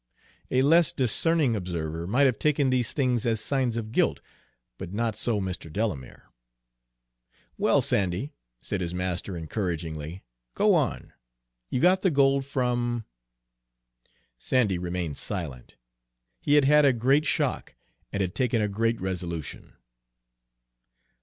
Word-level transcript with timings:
A 0.49 0.63
less 0.63 0.91
discerning 0.91 1.55
observer 1.55 2.07
might 2.07 2.25
have 2.25 2.39
taken 2.39 2.71
these 2.71 2.91
things 2.91 3.23
as 3.23 3.39
signs 3.39 3.77
of 3.77 3.91
guilt, 3.91 4.19
but 4.79 4.91
not 4.91 5.15
so 5.15 5.39
Mr. 5.39 5.71
Delamere. 5.71 6.31
"Well, 7.55 7.83
Sandy," 7.83 8.33
said 8.63 8.81
his 8.81 8.95
master 8.95 9.37
encouragingly, 9.37 10.23
"go 10.55 10.73
on. 10.73 11.13
You 11.69 11.81
got 11.81 12.01
the 12.01 12.09
gold 12.09 12.45
from" 12.45 13.05
Sandy 14.39 14.79
remained 14.79 15.17
silent. 15.17 15.75
He 16.41 16.55
had 16.55 16.65
had 16.65 16.83
a 16.83 16.93
great 16.93 17.27
shock, 17.27 17.75
and 18.11 18.21
had 18.21 18.33
taken 18.33 18.59
a 18.59 18.67
great 18.67 18.99
resolution. 18.99 19.73